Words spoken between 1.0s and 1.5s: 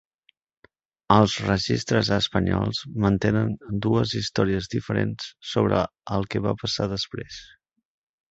Els